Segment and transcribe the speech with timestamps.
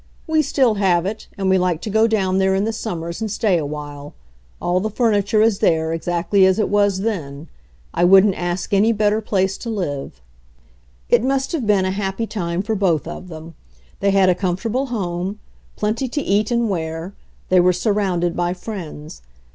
[0.25, 3.29] "We still have it, and we like to go down there in the summers and
[3.29, 4.15] stay awhile.
[4.59, 7.49] All the furniture is there, ex actly as it was then.
[7.93, 10.19] I wouldn't ask any better place to live."
[11.07, 13.53] It must have been a happy time for both of them.
[13.99, 15.37] They had a comfortable home,
[15.75, 17.13] plenty to eat and wear,
[17.49, 19.21] they were surrounded by friends.